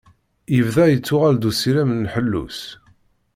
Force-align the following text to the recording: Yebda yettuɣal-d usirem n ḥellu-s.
Yebda 0.55 0.83
yettuɣal-d 0.87 1.47
usirem 1.49 1.91
n 2.01 2.03
ḥellu-s. 2.13 2.59